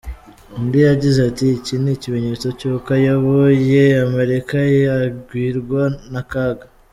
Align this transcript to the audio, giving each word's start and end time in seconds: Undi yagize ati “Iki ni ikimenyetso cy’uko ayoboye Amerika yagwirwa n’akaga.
Undi 0.57 0.79
yagize 0.89 1.19
ati 1.29 1.45
“Iki 1.57 1.75
ni 1.81 1.91
ikimenyetso 1.95 2.47
cy’uko 2.57 2.87
ayoboye 2.97 3.83
Amerika 4.07 4.55
yagwirwa 4.87 5.83
n’akaga. 6.11 6.65